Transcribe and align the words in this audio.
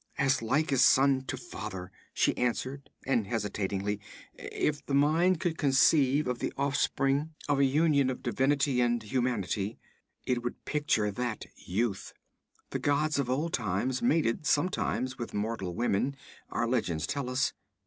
'As 0.17 0.41
like 0.41 0.73
as 0.73 0.83
son 0.83 1.21
to 1.25 1.37
father,' 1.37 1.91
she 2.11 2.35
answered, 2.35 2.89
and 3.05 3.27
hesitantly: 3.27 3.99
'If 4.33 4.83
the 4.87 4.95
mind 4.95 5.39
could 5.39 5.59
conceive 5.59 6.25
of 6.27 6.39
the 6.39 6.51
offspring 6.57 7.35
of 7.47 7.59
a 7.59 7.65
union 7.65 8.09
of 8.09 8.23
divinity 8.23 8.81
with 8.81 9.03
humanity, 9.03 9.77
it 10.25 10.41
would 10.41 10.65
picture 10.65 11.11
that 11.11 11.45
youth. 11.55 12.15
The 12.71 12.79
gods 12.79 13.19
of 13.19 13.29
old 13.29 13.53
times 13.53 14.01
mated 14.01 14.47
sometimes 14.47 15.19
with 15.19 15.35
mortal 15.35 15.75
women, 15.75 16.15
our 16.49 16.67
legends 16.67 17.05
tell 17.05 17.29
us.' 17.29 17.53